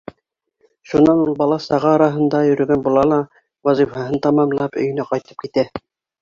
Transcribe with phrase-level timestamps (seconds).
[0.93, 3.19] Шунан ул бала-саға араһында йөрөгән була ла,
[3.71, 5.69] вазифаһын тамамлап, өйөнә ҡайтып китә.